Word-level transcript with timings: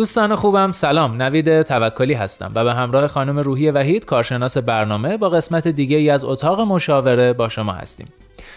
دوستان 0.00 0.34
خوبم 0.34 0.72
سلام. 0.72 1.22
نوید 1.22 1.62
توکلی 1.62 2.14
هستم 2.14 2.52
و 2.54 2.64
به 2.64 2.74
همراه 2.74 3.06
خانم 3.06 3.38
روحی 3.38 3.70
وحید 3.70 4.04
کارشناس 4.04 4.58
برنامه 4.58 5.16
با 5.16 5.28
قسمت 5.28 5.68
دیگه 5.68 5.96
ای 5.96 6.10
از 6.10 6.24
اتاق 6.24 6.60
مشاوره 6.60 7.32
با 7.32 7.48
شما 7.48 7.72
هستیم. 7.72 8.06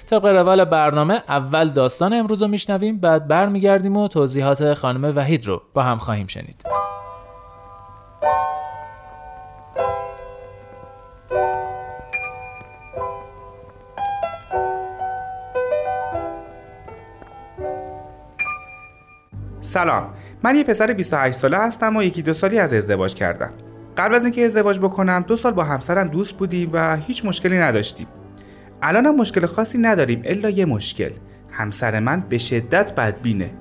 طبق 0.09 0.25
روال 0.25 0.65
برنامه 0.65 1.23
اول 1.29 1.69
داستان 1.69 2.13
امروز 2.13 2.41
رو 2.41 2.47
میشنویم 2.47 2.97
بعد 2.97 3.27
برمیگردیم 3.27 3.97
و 3.97 4.07
توضیحات 4.07 4.73
خانم 4.73 5.13
وحید 5.15 5.47
رو 5.47 5.61
با 5.73 5.83
هم 5.83 5.97
خواهیم 5.97 6.27
شنید. 6.27 6.65
سلام. 19.61 20.22
من 20.43 20.55
یه 20.55 20.63
پسر 20.63 20.93
28 20.93 21.37
ساله 21.37 21.57
هستم 21.57 21.95
و 21.95 22.03
یکی 22.03 22.21
دو 22.21 22.33
سالی 22.33 22.59
از 22.59 22.73
ازدواج 22.73 23.15
کردم. 23.15 23.51
قبل 23.97 24.15
از 24.15 24.23
اینکه 24.23 24.45
ازدواج 24.45 24.79
بکنم 24.79 25.25
دو 25.27 25.35
سال 25.35 25.53
با 25.53 25.63
همسرم 25.63 26.07
دوست 26.07 26.37
بودیم 26.37 26.69
و 26.73 26.97
هیچ 26.97 27.25
مشکلی 27.25 27.57
نداشتیم. 27.57 28.07
الانم 28.81 29.15
مشکل 29.15 29.45
خاصی 29.45 29.77
نداریم 29.77 30.21
الا 30.25 30.49
یه 30.49 30.65
مشکل. 30.65 31.09
همسر 31.51 31.99
من 31.99 32.23
به 32.29 32.37
شدت 32.37 32.95
بدبینه. 32.95 33.51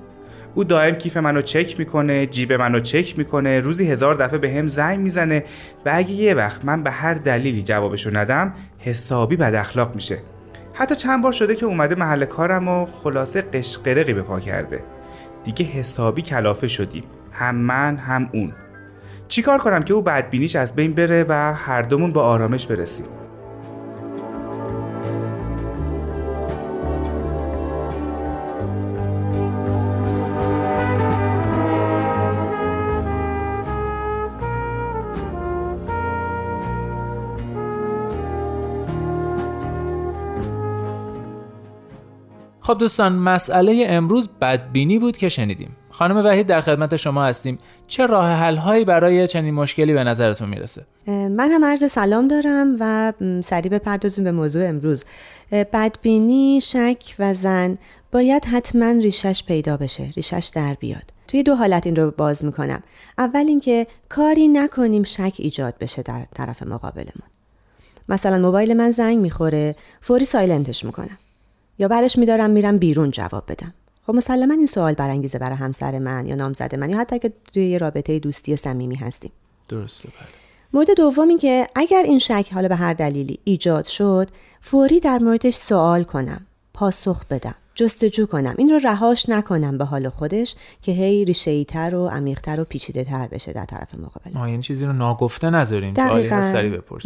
او 0.55 0.63
دائم 0.63 0.95
کیف 0.95 1.17
منو 1.17 1.41
چک 1.41 1.79
می‌کنه 1.79 2.25
جیب 2.25 2.53
منو 2.53 2.79
چک 2.79 3.17
می‌کنه 3.17 3.59
روزی 3.59 3.91
هزار 3.91 4.15
دفعه 4.15 4.37
به 4.37 4.51
هم 4.51 4.67
زنگ 4.67 4.99
می‌زنه 4.99 5.43
و 5.85 5.91
اگه 5.93 6.11
یه 6.11 6.33
وقت 6.33 6.65
من 6.65 6.83
به 6.83 6.91
هر 6.91 7.13
دلیلی 7.13 7.63
جوابشو 7.63 8.17
ندم 8.17 8.53
حسابی 8.79 9.35
بد 9.35 9.55
اخلاق 9.55 9.95
میشه. 9.95 10.17
حتی 10.73 10.95
چند 10.95 11.23
بار 11.23 11.31
شده 11.31 11.55
که 11.55 11.65
اومده 11.65 11.95
محل 11.95 12.25
کارم 12.25 12.67
و 12.67 12.85
خلاصه 12.85 13.41
قشقرقی 13.41 14.13
به 14.13 14.21
پا 14.21 14.39
کرده. 14.39 14.83
دیگه 15.43 15.65
حسابی 15.65 16.21
کلافه 16.21 16.67
شدیم 16.67 17.03
هم 17.31 17.55
من 17.55 17.97
هم 17.97 18.29
اون. 18.33 18.53
چیکار 19.27 19.57
کنم 19.57 19.79
که 19.79 19.93
او 19.93 20.01
بدبینیش 20.01 20.55
از 20.55 20.75
بین 20.75 20.93
بره 20.93 21.25
و 21.29 21.53
هر 21.53 21.81
دومون 21.81 22.11
با 22.11 22.23
آرامش 22.23 22.67
برسیم؟ 22.67 23.05
خب 42.65 42.77
دوستان 42.77 43.13
مسئله 43.13 43.85
امروز 43.89 44.29
بدبینی 44.41 44.99
بود 44.99 45.17
که 45.17 45.29
شنیدیم. 45.29 45.75
خانم 45.91 46.25
وحید 46.25 46.47
در 46.47 46.61
خدمت 46.61 46.95
شما 46.95 47.25
هستیم. 47.25 47.57
چه 47.87 48.05
راه 48.05 48.29
حل 48.29 48.55
هایی 48.55 48.85
برای 48.85 49.27
چنین 49.27 49.53
مشکلی 49.53 49.93
به 49.93 50.03
نظرتون 50.03 50.49
می‌رسه؟ 50.49 50.85
من 51.07 51.51
هم 51.51 51.65
عرض 51.65 51.91
سلام 51.91 52.27
دارم 52.27 52.77
و 52.79 53.13
سریع 53.45 53.71
بپردازیم 53.71 54.23
به 54.23 54.31
موضوع 54.31 54.67
امروز. 54.67 55.05
بدبینی 55.51 56.61
شک 56.61 57.15
و 57.19 57.33
زن 57.33 57.77
باید 58.11 58.45
حتما 58.45 58.91
ریشش 58.91 59.43
پیدا 59.47 59.77
بشه 59.77 60.11
ریشش 60.15 60.51
در 60.55 60.73
بیاد. 60.73 61.13
توی 61.27 61.43
دو 61.43 61.55
حالت 61.55 61.87
این 61.87 61.95
رو 61.95 62.11
باز 62.11 62.45
می‌کنم. 62.45 62.83
اول 63.17 63.45
اینکه 63.47 63.87
کاری 64.09 64.47
نکنیم 64.47 65.03
شک 65.03 65.33
ایجاد 65.37 65.73
بشه 65.79 66.01
در 66.01 66.25
طرف 66.35 66.63
مقابلمون. 66.63 67.29
مثلا 68.09 68.37
موبایل 68.37 68.73
من 68.73 68.91
زنگ 68.91 69.17
می‌خوره 69.17 69.75
فوری 70.01 70.25
سایلنتش 70.25 70.85
می‌کنم. 70.85 71.17
یا 71.79 71.87
برش 71.87 72.17
میدارم 72.17 72.49
میرم 72.49 72.77
بیرون 72.77 73.11
جواب 73.11 73.43
بدم. 73.47 73.73
خب 74.07 74.15
مسلما 74.15 74.53
این 74.53 74.65
سوال 74.65 74.93
برانگیزه 74.93 75.39
برای 75.39 75.55
همسر 75.55 75.99
من 75.99 76.25
یا 76.25 76.35
نامزد 76.35 76.75
من 76.75 76.89
یا 76.89 76.97
حتی 76.97 77.19
که 77.19 77.33
توی 77.53 77.65
یه 77.65 77.77
رابطه 77.77 78.19
دوستی 78.19 78.55
صمیمی 78.55 78.95
هستیم. 78.95 79.31
درسته 79.69 80.09
بله. 80.09 80.27
مورد 80.73 80.97
دوم 80.97 81.27
این 81.27 81.37
که 81.37 81.67
اگر 81.75 82.03
این 82.03 82.19
شک 82.19 82.49
حالا 82.53 82.67
به 82.67 82.75
هر 82.75 82.93
دلیلی 82.93 83.39
ایجاد 83.43 83.85
شد 83.85 84.29
فوری 84.61 84.99
در 84.99 85.17
موردش 85.17 85.55
سوال 85.55 86.03
کنم 86.03 86.41
پاسخ 86.73 87.25
بدم 87.25 87.55
جستجو 87.75 88.25
کنم. 88.25 88.55
این 88.57 88.69
رو 88.69 88.79
رهاش 88.83 89.29
نکنم 89.29 89.77
به 89.77 89.85
حال 89.85 90.09
خودش 90.09 90.55
که 90.81 90.91
هی 90.91 91.25
ریشه 91.25 91.63
تر 91.63 91.95
و 91.95 92.07
عمیقتر 92.07 92.59
و 92.59 92.63
پیچیده 92.63 93.03
تر 93.03 93.27
بشه 93.27 93.53
در 93.53 93.65
طرف 93.65 93.95
مقابل. 93.95 94.31
ما 94.33 94.45
این 94.45 94.61
چیزی 94.61 94.85
رو 94.85 94.93
ناگفته 94.93 95.49
نذاریم 95.49 95.93
دقیقا. 95.93 96.35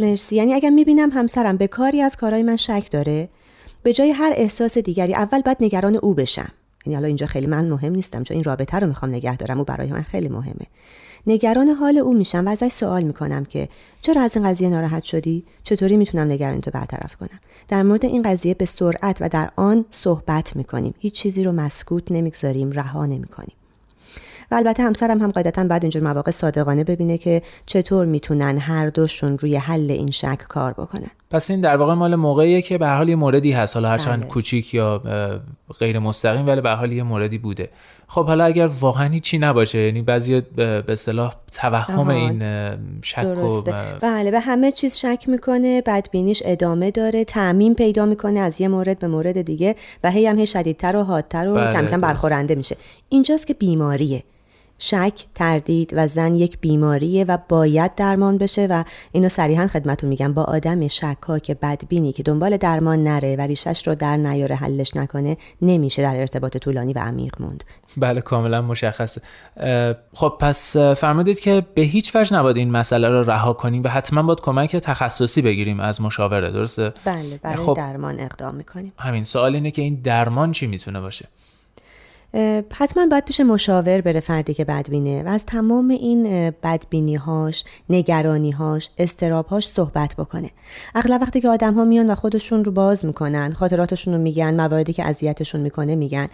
مرسی. 0.00 0.36
یعنی 0.36 0.54
اگر 0.54 0.70
می‌بینم 0.70 1.10
همسرم 1.10 1.56
به 1.56 1.66
کاری 1.66 2.00
از 2.00 2.16
کارهای 2.16 2.42
من 2.42 2.56
شک 2.56 2.88
داره 2.90 3.28
به 3.88 3.94
جای 3.94 4.10
هر 4.10 4.32
احساس 4.36 4.78
دیگری 4.78 5.14
اول 5.14 5.40
باید 5.40 5.56
نگران 5.60 5.96
او 5.96 6.14
بشم. 6.14 6.48
یعنی 6.86 6.94
حالا 6.94 7.06
اینجا 7.06 7.26
خیلی 7.26 7.46
من 7.46 7.68
مهم 7.68 7.92
نیستم 7.92 8.22
چون 8.22 8.34
این 8.34 8.44
رابطه 8.44 8.78
رو 8.78 8.86
می‌خوام 8.86 9.10
نگه 9.10 9.36
دارم. 9.36 9.58
او 9.58 9.64
برای 9.64 9.92
من 9.92 10.02
خیلی 10.02 10.28
مهمه. 10.28 10.66
نگران 11.26 11.68
حال 11.68 11.98
او 11.98 12.14
میشم 12.14 12.46
و 12.46 12.48
ازش 12.48 12.68
سوال 12.68 13.02
می‌کنم 13.02 13.44
که 13.44 13.68
چرا 14.02 14.22
از 14.22 14.36
این 14.36 14.48
قضیه 14.48 14.68
ناراحت 14.68 15.02
شدی؟ 15.02 15.44
چطوری 15.62 15.96
می‌تونم 15.96 16.30
نگرانی 16.30 16.60
تو 16.60 16.70
برطرف 16.70 17.16
کنم؟ 17.16 17.40
در 17.68 17.82
مورد 17.82 18.04
این 18.04 18.22
قضیه 18.22 18.54
به 18.54 18.66
سرعت 18.66 19.16
و 19.20 19.28
در 19.28 19.50
آن 19.56 19.84
صحبت 19.90 20.56
می‌کنیم. 20.56 20.94
هیچ 20.98 21.14
چیزی 21.14 21.44
رو 21.44 21.52
مسکوت 21.52 22.12
نمی‌گذاریم 22.12 22.70
رها 22.70 23.06
نمی‌کنیم. 23.06 23.56
و 24.50 24.54
البته 24.54 24.82
همسرم 24.82 25.22
هم 25.22 25.30
قاعدتا 25.30 25.64
بعد 25.64 25.84
اینجور 25.84 26.02
مواقع 26.02 26.30
صادقانه 26.30 26.84
ببینه 26.84 27.18
که 27.18 27.42
چطور 27.66 28.06
می‌تونن 28.06 28.58
هر 28.58 28.88
دوشون 28.88 29.38
روی 29.38 29.56
حل 29.56 29.90
این 29.90 30.10
شک 30.10 30.38
کار 30.48 30.72
بکنن. 30.72 31.10
پس 31.30 31.50
این 31.50 31.60
در 31.60 31.76
واقع 31.76 31.94
مال 31.94 32.16
موقعیه 32.16 32.62
که 32.62 32.78
به 32.78 32.88
حال 32.88 33.08
یه 33.08 33.16
موردی 33.16 33.52
هست 33.52 33.76
حالا 33.76 33.88
هرچند 33.88 34.20
بله. 34.20 34.28
کوچیک 34.28 34.74
یا 34.74 35.02
غیر 35.78 35.98
مستقیم 35.98 36.46
ولی 36.46 36.60
به 36.60 36.70
حال 36.70 36.92
یه 36.92 37.02
موردی 37.02 37.38
بوده 37.38 37.68
خب 38.06 38.26
حالا 38.26 38.44
اگر 38.44 38.66
واقعا 38.66 39.08
هیچی 39.08 39.38
نباشه 39.38 39.78
یعنی 39.78 40.02
بعضی 40.02 40.40
به 40.40 40.84
اصطلاح 40.88 41.34
توهم 41.52 42.08
این 42.08 42.42
شک 43.02 43.22
درسته. 43.22 43.72
و 43.72 43.74
بله 44.00 44.30
به 44.30 44.40
همه 44.40 44.72
چیز 44.72 44.96
شک 44.96 45.24
می‌کنه 45.26 45.82
بدبینیش 45.86 46.42
ادامه 46.46 46.90
داره 46.90 47.24
تعمین 47.24 47.74
پیدا 47.74 48.06
می‌کنه 48.06 48.40
از 48.40 48.60
یه 48.60 48.68
مورد 48.68 48.98
به 48.98 49.06
مورد 49.06 49.42
دیگه 49.42 49.76
و 50.04 50.10
هی 50.10 50.26
هم 50.26 50.38
هی 50.38 50.46
شدیدتر 50.46 50.96
و 50.96 51.02
حادتر 51.02 51.48
و 51.48 51.54
بله، 51.54 51.72
کم 51.72 51.86
کم. 51.86 51.98
برخورنده 51.98 52.54
میشه 52.54 52.76
اینجاست 53.08 53.46
که 53.46 53.54
بیماریه 53.54 54.22
شک، 54.78 55.24
تردید 55.34 55.92
و 55.96 56.06
زن 56.06 56.34
یک 56.34 56.58
بیماریه 56.60 57.24
و 57.24 57.38
باید 57.48 57.94
درمان 57.94 58.38
بشه 58.38 58.66
و 58.70 58.84
اینو 59.12 59.28
صریحا 59.28 59.66
خدمتون 59.66 60.08
میگم. 60.10 60.34
با 60.34 60.42
آدم 60.44 60.88
شکاک 60.88 61.50
بدبینی 61.50 62.12
که 62.12 62.22
دنبال 62.22 62.56
درمان 62.56 63.04
نره 63.04 63.36
و 63.36 63.40
ریشش 63.40 63.88
رو 63.88 63.94
در 63.94 64.16
نیاره 64.16 64.56
حلش 64.56 64.96
نکنه 64.96 65.36
نمیشه 65.62 66.02
در 66.02 66.16
ارتباط 66.16 66.56
طولانی 66.56 66.92
و 66.92 66.98
عمیق 66.98 67.34
موند. 67.40 67.64
بله 67.96 68.20
کاملا 68.20 68.62
مشخصه. 68.62 69.20
خب 70.14 70.36
پس 70.40 70.76
فرمودید 70.76 71.40
که 71.40 71.66
به 71.74 71.82
هیچ 71.82 72.16
وجه 72.16 72.36
نباید 72.36 72.56
این 72.56 72.70
مسئله 72.70 73.08
رو 73.08 73.30
رها 73.30 73.52
کنیم 73.52 73.82
و 73.82 73.88
حتما 73.88 74.22
باید 74.22 74.40
کمک 74.40 74.76
تخصصی 74.76 75.42
بگیریم 75.42 75.80
از 75.80 76.00
مشاوره 76.00 76.50
درسته؟ 76.50 76.92
بله 77.04 77.38
برای 77.42 77.56
خب. 77.56 77.74
درمان 77.76 78.20
اقدام 78.20 78.54
می‌کنیم. 78.54 78.92
همین 78.98 79.24
سوال 79.24 79.54
اینه 79.54 79.70
که 79.70 79.82
این 79.82 80.00
درمان 80.04 80.52
چی 80.52 80.66
می‌تونه 80.66 81.00
باشه؟ 81.00 81.28
حتما 82.72 83.06
باید 83.06 83.24
پیش 83.24 83.40
مشاور 83.40 84.00
بره 84.00 84.20
فردی 84.20 84.54
که 84.54 84.64
بدبینه 84.64 85.22
و 85.22 85.28
از 85.28 85.46
تمام 85.46 85.88
این 85.88 86.50
بدبینیهاش، 86.50 87.64
نگرانیهاش، 87.90 88.90
استرابهاش 88.98 89.68
صحبت 89.68 90.14
بکنه. 90.14 90.50
اغلب 90.94 91.22
وقتی 91.22 91.40
که 91.40 91.48
آدم 91.48 91.74
ها 91.74 91.84
میان 91.84 92.10
و 92.10 92.14
خودشون 92.14 92.64
رو 92.64 92.72
باز 92.72 93.04
می‌کنن، 93.04 93.52
خاطراتشون 93.52 94.14
رو 94.14 94.20
میگن، 94.20 94.54
مواردی 94.54 94.92
که 94.92 95.04
اذیتشون 95.04 95.60
می‌کنه 95.60 95.94
میگن. 95.94 96.28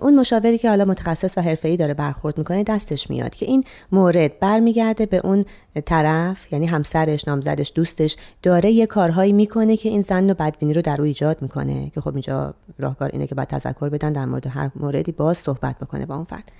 اون 0.00 0.14
مشاوری 0.14 0.58
که 0.58 0.68
حالا 0.68 0.84
متخصص 0.84 1.38
و 1.38 1.40
حرفه‌ای 1.40 1.76
داره 1.76 1.94
برخورد 1.94 2.38
می‌کنه 2.38 2.64
دستش 2.64 3.10
میاد 3.10 3.34
که 3.34 3.46
این 3.46 3.64
مورد 3.92 4.38
برمیگرده 4.38 5.06
به 5.06 5.20
اون 5.24 5.44
طرف 5.86 6.52
یعنی 6.52 6.66
همسرش، 6.66 7.28
نامزدش، 7.28 7.72
دوستش 7.74 8.16
داره 8.42 8.70
یه 8.70 8.86
کارهایی 8.86 9.32
می‌کنه 9.32 9.76
که 9.76 9.88
این 9.88 10.02
زن 10.02 10.30
و 10.30 10.34
بدبینی 10.34 10.72
رو 10.72 10.82
در 10.82 10.96
او 11.00 11.04
ایجاد 11.04 11.42
می‌کنه 11.42 11.90
که 11.94 12.00
خب 12.00 12.12
اینجا 12.12 12.54
راهکار 12.78 13.10
اینه 13.12 13.26
که 13.26 13.34
باید 13.34 13.48
تذکر 13.48 13.88
بدن 13.88 14.12
در 14.12 14.24
مورد 14.24 14.46
هر 14.46 14.70
موردی 14.76 15.11
باز 15.12 15.38
صحبت 15.38 15.78
بکنه 15.78 16.06
با 16.06 16.14
اون 16.14 16.24
فرد. 16.24 16.52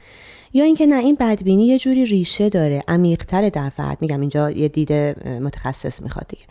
یا 0.52 0.64
اینکه 0.64 0.86
نه 0.86 0.98
این 0.98 1.16
بدبینی 1.20 1.66
یه 1.66 1.78
جوری 1.78 2.06
ریشه 2.06 2.48
داره 2.48 2.84
عمیق‌تر 2.88 3.48
در 3.48 3.68
فرد. 3.68 3.98
میگم 4.00 4.20
اینجا 4.20 4.50
یه 4.50 4.68
دید 4.68 4.92
متخصص 4.92 6.02
می‌خواد 6.02 6.26
دیگه. 6.28 6.42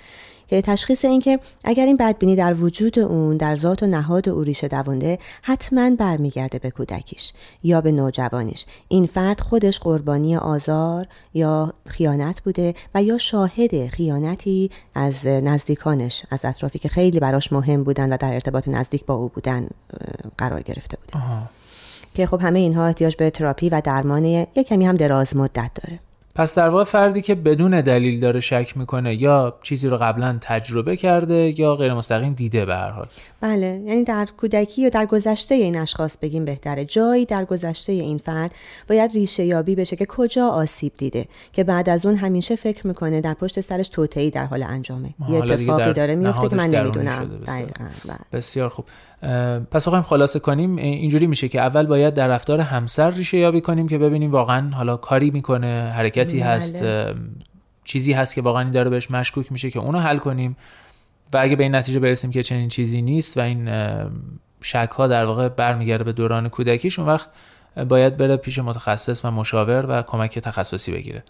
که 0.48 0.62
تشخیص 0.62 1.06
این 1.06 1.22
که 1.22 1.40
اگر 1.64 1.86
این 1.86 1.98
بدبینی 1.98 2.36
در 2.36 2.54
وجود 2.54 3.00
اون 3.00 3.38
در 3.38 3.56
ذات 3.56 3.84
و 3.84 3.88
نهاد 3.88 4.30
او 4.30 4.44
ریشه 4.44 4.68
دوونده 4.68 5.20
حتما 5.42 5.90
برمیگرده 5.90 6.60
به 6.60 6.72
کودکیش 6.72 7.34
یا 7.64 7.82
به 7.82 7.92
نوجوانیش. 7.92 8.66
این 8.88 9.06
فرد 9.06 9.40
خودش 9.42 9.80
قربانی 9.80 10.36
آزار 10.36 11.08
یا 11.34 11.74
خیانت 11.88 12.42
بوده 12.42 12.74
و 12.96 13.04
یا 13.04 13.18
شاهد 13.18 13.88
خیانتی 13.88 14.72
از 14.96 15.28
نزدیکانش 15.28 16.26
از 16.32 16.46
اطرافی 16.46 16.80
که 16.80 16.90
خیلی 16.90 17.20
براش 17.20 17.54
مهم 17.54 17.84
بودن 17.84 18.14
و 18.14 18.18
در 18.18 18.34
ارتباط 18.34 18.68
نزدیک 18.68 19.06
با 19.06 19.14
او 19.14 19.30
بودن 19.36 19.68
قرار 20.38 20.62
گرفته 20.62 20.98
بوده. 20.98 21.26
که 22.16 22.26
خب 22.26 22.40
همه 22.42 22.60
اینها 22.60 22.86
احتیاج 22.86 23.16
به 23.16 23.30
تراپی 23.30 23.70
و 23.70 23.82
درمان 23.84 24.26
یک 24.26 24.68
کمی 24.68 24.86
هم 24.86 24.98
دراز 24.98 25.36
مدت 25.36 25.72
داره. 25.76 26.00
پس 26.36 26.56
در 26.56 26.70
واقع 26.70 26.84
فردی 26.84 27.22
که 27.22 27.36
بدون 27.36 27.82
دلیل 27.82 28.20
داره 28.20 28.40
شک 28.40 28.78
می‌کنه 28.78 29.22
یا 29.22 29.58
چیزی 29.64 29.88
رو 29.88 29.98
قبلا 29.98 30.38
تجربه 30.42 30.98
کرده 30.98 31.60
یا 31.60 31.76
غیر 31.76 31.94
مستقیم 31.94 32.34
دیده 32.34 32.66
به 32.66 32.76
هر 32.76 32.90
حال. 32.90 33.08
بله 33.42 33.82
یعنی 33.86 34.04
در 34.04 34.28
کودکی 34.38 34.82
یا 34.82 34.90
در 34.90 35.06
گذشته 35.06 35.56
این 35.56 35.78
اشخاص 35.78 36.18
بگیم 36.18 36.46
بهتره. 36.46 36.86
جایی 36.86 37.26
در 37.26 37.46
گذشته 37.46 37.92
این 37.92 38.18
فرد 38.18 38.56
باید 38.90 39.12
ریشه 39.12 39.46
یابی 39.46 39.76
بشه 39.76 39.96
که 39.96 40.06
کجا 40.06 40.48
آسیب 40.48 40.94
دیده 40.98 41.26
که 41.54 41.64
بعد 41.64 41.90
از 41.90 42.06
اون 42.06 42.16
همیشه 42.16 42.56
فکر 42.56 42.88
می‌کنه 42.88 43.22
در 43.22 43.34
پشت 43.34 43.60
سرش 43.60 43.90
توطئه‌ای 43.90 44.30
در 44.30 44.46
حال 44.46 44.64
انجامه. 44.64 45.10
یه 45.30 45.36
اتفاقی 45.36 45.94
داره 45.94 46.16
میفته 46.16 46.48
که 46.48 46.56
من 46.56 46.70
نمی‌دونم. 46.70 47.30
بله. 47.48 47.68
بسیار 48.34 48.70
خوب. 48.70 48.86
پس 49.72 49.88
بخوایم 49.88 50.04
خلاصه 50.04 50.40
کنیم 50.40 50.76
اینجوری 50.76 51.28
میشه 51.28 51.50
که 51.50 51.62
اول 51.62 51.86
باید 51.86 52.14
در 52.14 52.28
رفتار 52.28 52.60
همسر 52.60 53.12
ریشه 53.12 53.38
یابی 53.38 53.62
کنیم 53.62 53.88
که 53.88 53.98
ببینیم 53.98 54.32
واقعا 54.32 54.70
حالا 54.70 54.98
کاری 54.98 55.32
می‌کنه 55.32 55.92
حرکتی 55.96 56.40
بله. 56.40 56.46
هست 56.46 56.86
چیزی 57.84 58.14
هست 58.14 58.36
که 58.36 58.42
واقعا 58.42 58.70
داره 58.70 58.90
بهش 58.90 59.12
مشکوک 59.12 59.52
میشه 59.52 59.70
که 59.70 59.80
اونو 59.80 60.00
حل 60.00 60.18
کنیم 60.18 60.58
و 61.34 61.38
اگه 61.38 61.56
به 61.56 61.64
این 61.64 61.76
نتیجه 61.76 62.00
برسیم 62.00 62.32
که 62.32 62.44
چنین 62.44 62.70
چیزی 62.70 63.02
نیست 63.02 63.38
و 63.38 63.42
این 63.42 63.70
شک 64.62 64.90
ها 64.98 65.08
در 65.08 65.26
واقع 65.26 65.50
برمیگرده 65.50 66.04
به 66.04 66.12
دوران 66.12 66.50
کودکیش 66.50 67.00
اون 67.00 67.08
وقت 67.08 67.28
باید 67.90 68.18
بره 68.18 68.38
پیش 68.38 68.60
متخصص 68.60 69.26
و 69.26 69.32
مشاور 69.32 69.86
و 69.90 70.02
کمک 70.02 70.40
تخصصی 70.40 70.92
بگیره 70.92 71.24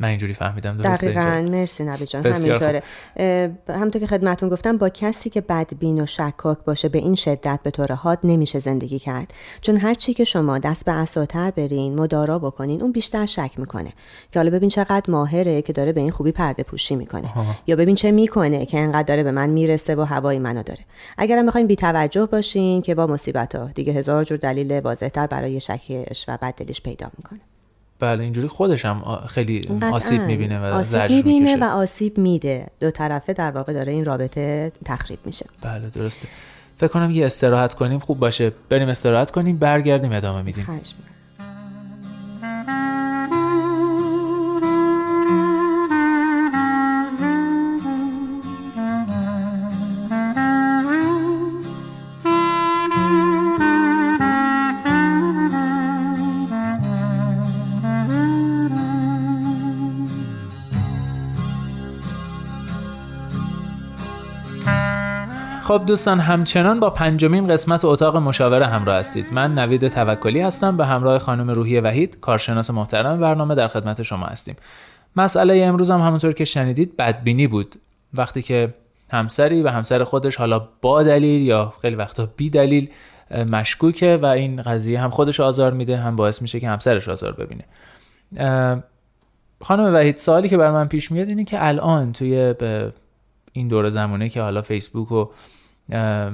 من 0.00 0.08
اینجوری 0.08 0.34
فهمیدم 0.34 0.76
درسته؟ 0.76 1.06
دقیقا. 1.06 1.50
مرسی 1.50 1.84
نبی 1.84 2.06
جان 2.06 2.26
همینطوره. 2.26 2.82
همونطور 3.68 4.00
که 4.00 4.06
خدمتون 4.06 4.48
گفتم 4.48 4.78
با 4.78 4.88
کسی 4.88 5.30
که 5.30 5.40
بدبین 5.40 6.02
و 6.02 6.06
شکاک 6.06 6.58
باشه 6.64 6.88
به 6.88 6.98
این 6.98 7.14
شدت 7.14 7.60
به 7.62 7.70
طور 7.70 7.92
حاد 7.92 8.18
نمیشه 8.24 8.58
زندگی 8.58 8.98
کرد. 8.98 9.34
چون 9.60 9.76
هر 9.76 9.94
چی 9.94 10.14
که 10.14 10.24
شما 10.24 10.58
دست 10.58 10.84
به 10.84 10.92
اساتر 10.92 11.50
برین 11.50 11.94
مدارا 11.94 12.38
بکنین 12.38 12.82
اون 12.82 12.92
بیشتر 12.92 13.26
شک 13.26 13.50
می‌کنه. 13.56 13.92
که 14.32 14.38
حالا 14.38 14.50
ببین 14.50 14.68
چقدر 14.68 15.10
ماهره 15.10 15.62
که 15.62 15.72
داره 15.72 15.92
به 15.92 16.00
این 16.00 16.10
خوبی 16.10 16.32
پرده 16.32 16.62
پوشی 16.62 16.96
می‌کنه. 16.96 17.28
یا 17.66 17.76
ببین 17.76 17.94
چه 17.94 18.10
می‌کنه 18.10 18.66
که 18.66 18.78
انقدر 18.78 19.02
داره 19.02 19.22
به 19.22 19.30
من 19.30 19.50
می‌رسه 19.50 19.94
و 19.96 20.00
هوای 20.02 20.38
منو 20.38 20.62
داره. 20.62 20.80
اگرم 21.18 21.44
می‌خواین 21.44 21.66
بی 21.66 21.76
توجه 21.76 22.26
باشین 22.26 22.82
که 22.82 22.94
با 22.94 23.06
مصیبت 23.06 23.54
ها 23.54 23.66
دیگه 23.74 23.92
هزار 23.92 24.24
جور 24.24 24.38
دلیل 24.38 24.80
واضحتر 24.80 25.26
برای 25.26 25.60
شکش 25.60 26.24
و 26.28 26.38
بددلیش 26.42 26.82
پیدا 26.82 27.10
می‌کنه. 27.18 27.40
بله 28.00 28.24
اینجوری 28.24 28.48
خودش 28.48 28.84
هم 28.84 29.26
خیلی 29.28 29.68
آسیب 29.92 30.22
می‌بینه 30.22 30.60
و 30.60 30.64
آسیب 30.64 31.26
می‌بینه 31.26 31.56
و 31.56 31.64
آسیب 31.64 32.18
میده. 32.18 32.66
دو 32.80 32.90
طرفه 32.90 33.32
در 33.32 33.50
واقع 33.50 33.72
داره 33.72 33.92
این 33.92 34.04
رابطه 34.04 34.72
تخریب 34.84 35.18
میشه. 35.24 35.46
بله 35.62 35.90
درسته. 35.90 36.28
فکر 36.76 36.88
کنم 36.88 37.10
یه 37.10 37.26
استراحت 37.26 37.74
کنیم 37.74 37.98
خوب 37.98 38.18
باشه. 38.18 38.52
بریم 38.68 38.88
استراحت 38.88 39.30
کنیم 39.30 39.56
برگردیم 39.56 40.12
ادامه 40.12 40.42
میدیم. 40.42 40.66
خب 65.68 65.82
دوستان 65.86 66.20
همچنان 66.20 66.80
با 66.80 66.90
پنجمین 66.90 67.48
قسمت 67.48 67.84
اتاق 67.84 68.16
مشاوره 68.16 68.66
همراه 68.66 68.96
هستید. 68.96 69.32
من 69.32 69.54
نوید 69.54 69.88
توکلی 69.88 70.40
هستم 70.40 70.76
به 70.76 70.86
همراه 70.86 71.18
خانم 71.18 71.50
روحی 71.50 71.80
وحید 71.80 72.20
کارشناس 72.20 72.70
محترم 72.70 73.20
برنامه 73.20 73.54
در 73.54 73.68
خدمت 73.68 74.02
شما 74.02 74.26
هستیم. 74.26 74.56
مسئله 75.16 75.64
امروز 75.64 75.90
هم 75.90 76.00
همونطور 76.00 76.32
که 76.32 76.44
شنیدید 76.44 76.96
بدبینی 76.96 77.46
بود. 77.46 77.76
وقتی 78.14 78.42
که 78.42 78.74
همسری 79.12 79.62
و 79.62 79.68
همسر 79.68 80.04
خودش 80.04 80.36
حالا 80.36 80.68
با 80.80 81.02
دلیل 81.02 81.42
یا 81.42 81.72
خیلی 81.82 81.96
وقتا 81.96 82.28
بی 82.36 82.50
دلیل 82.50 82.90
مشکوکه 83.30 84.18
و 84.22 84.26
این 84.26 84.62
قضیه 84.62 85.00
هم 85.00 85.10
خودش 85.10 85.40
آزار 85.40 85.72
میده 85.72 85.96
هم 85.96 86.16
باعث 86.16 86.42
میشه 86.42 86.60
که 86.60 86.68
همسرش 86.68 87.08
آزار 87.08 87.32
ببینه. 87.32 87.64
خانم 89.62 89.94
وحید 89.94 90.16
سوالی 90.16 90.48
که 90.48 90.56
بر 90.56 90.70
من 90.70 90.88
پیش 90.88 91.12
میاد 91.12 91.28
اینه 91.28 91.44
که 91.44 91.66
الان 91.66 92.12
توی 92.12 92.54
این 93.52 93.68
دور 93.68 93.90
زمانه 93.90 94.28
که 94.28 94.42
حالا 94.42 94.62
فیسبوک 94.62 95.12
و 95.12 95.28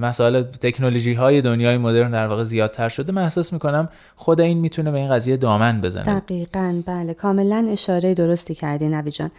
مسائل 0.00 0.42
تکنولوژی 0.42 1.14
های 1.14 1.40
دنیای 1.40 1.78
مدرن 1.78 2.10
در 2.10 2.26
واقع 2.26 2.44
زیادتر 2.44 2.88
شده. 2.88 3.12
من 3.12 3.22
احساس 3.22 3.52
می‌کنم 3.52 3.88
خود 4.16 4.40
این 4.40 4.58
می‌تونه 4.58 4.90
به 4.90 4.98
این 4.98 5.10
قضیه 5.10 5.36
دامن 5.36 5.80
بزنه. 5.80 6.20
دقیقا 6.20 6.82
بله. 6.86 7.14
کاملا 7.14 7.66
اشاره 7.70 8.14
درستی 8.14 8.54
کردی 8.54 8.88
نوی 8.88 9.10
جان. 9.10 9.30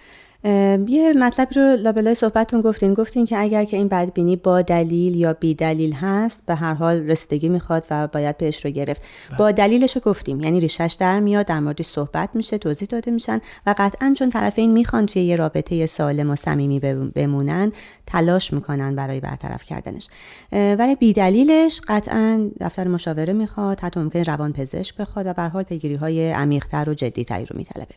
یه 0.87 1.13
مطلب 1.17 1.47
رو 1.55 1.75
لابلای 1.75 2.15
صحبتتون 2.15 2.61
گفتین. 2.61 2.93
گفتین 2.93 3.25
که 3.25 3.39
اگر 3.39 3.65
که 3.65 3.77
این 3.77 3.87
بدبینی 3.87 4.35
با 4.35 4.61
دلیل 4.61 5.15
یا 5.15 5.33
بی 5.33 5.53
دلیل 5.53 5.93
هست 5.93 6.43
به 6.45 6.55
هر 6.55 6.73
حال 6.73 7.07
رسیدگی 7.07 7.49
می‌خواد 7.49 7.87
و 7.91 8.07
باید 8.07 8.37
پیش 8.37 8.65
رو 8.65 8.71
گرفت. 8.71 9.01
بله. 9.29 9.37
با 9.37 9.51
دلیلش 9.51 9.95
رو 9.95 10.01
گفتیم. 10.01 10.39
یعنی 10.39 10.59
ریشش 10.59 10.95
در 10.99 11.19
میاد 11.19 11.45
در 11.45 11.59
موردش 11.59 11.85
صحبت 11.85 12.29
میشه 12.33 12.57
توضیح 12.57 12.87
داده 12.87 13.11
میشن 13.11 13.41
و 13.65 13.75
قطعا 13.77 14.13
چون 14.17 14.29
طرفین 14.29 14.71
می‌خوان 14.71 15.05
توی 15.05 15.21
یه 15.21 15.35
رابطه 15.35 15.85
سالم 15.85 16.29
و 16.29 16.35
صمیمی 16.35 16.79
بمونن 17.15 17.71
تلاش 18.07 18.53
می‌کنن 18.53 18.95
برای 18.95 19.19
برطرف 19.19 19.63
کردنش. 19.63 20.07
ولی 20.51 20.95
بی 20.95 21.13
دلیلش 21.13 21.81
قطعا 21.87 22.49
دفتر 22.59 22.87
مشاوره 22.87 23.33
می‌خواد 23.33 23.79
حتی 23.79 23.99
ممکن 23.99 24.23
روان 24.23 24.53
پزشک 24.53 24.97
بخواد 24.97 25.27
و 25.27 25.33
به 25.33 25.41
حال 25.41 25.63
پیگیری 25.63 25.95
های 25.95 26.31
عمیق‌تر 26.31 26.89
و 26.89 26.93
جدیتری 26.93 27.45
رو 27.45 27.57
میطلبه. 27.57 27.95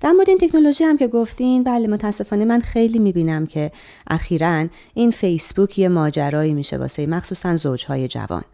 در 0.00 0.12
مورد 0.12 0.28
این 0.28 0.38
تکنولوژی 0.38 0.84
هم 0.84 0.96
که 0.96 1.06
گفتین 1.06 1.64
بله 1.64 1.81
متاسفانه 1.86 2.44
من 2.44 2.60
خیلی 2.60 2.98
می‌بینم 2.98 3.46
که 3.46 3.70
اخیرا 4.06 4.66
این 4.94 5.10
فیسبوک 5.10 5.78
یه 5.78 5.88
ماجرایی 5.88 6.54
میشه 6.54 6.76
واسه 6.76 7.06
مخصوصا 7.06 7.56
زوجهای 7.56 8.08
جوان. 8.08 8.44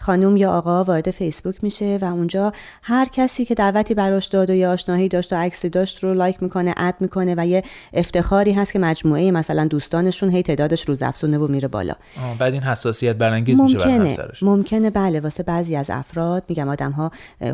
خانوم 0.00 0.36
یا 0.36 0.52
آقا 0.52 0.84
وارد 0.84 1.10
فیسبوک 1.10 1.64
میشه 1.64 1.98
و 2.02 2.04
اونجا 2.04 2.52
هر 2.82 3.04
کسی 3.04 3.44
که 3.44 3.54
دعوتی 3.54 3.94
براش 3.94 4.26
داد 4.26 4.50
و 4.50 4.54
یا 4.54 4.72
آشنایی 4.72 5.08
داشت 5.08 5.32
و 5.32 5.36
عکسی 5.36 5.68
داشت 5.68 6.04
رو 6.04 6.14
لایک 6.14 6.42
می‌کنه 6.42 6.74
اد 6.76 6.94
می‌کنه 7.00 7.34
و 7.38 7.46
یه 7.46 7.64
افتخاری 7.92 8.52
هست 8.52 8.72
که 8.72 8.78
مجموعه 8.78 9.30
مثلا 9.30 9.66
دوستانشون 9.66 10.30
هی 10.30 10.42
تعدادش 10.42 10.88
روز 10.88 11.02
افزونه 11.02 11.38
و 11.38 11.46
میره 11.46 11.68
بالا. 11.68 11.94
بعد 12.38 12.52
این 12.52 12.62
حساسیت 12.62 13.16
برانگیز 13.16 13.60
میشه 13.60 13.88
ممکنه. 13.88 14.16
ممکنه 14.42 14.90
بله 14.90 15.20
واسه 15.20 15.42
بعضی 15.42 15.76
از 15.76 15.90
افراد. 15.90 16.42
میگم 16.48 16.68
آدم 16.68 16.90
ها 16.90 17.10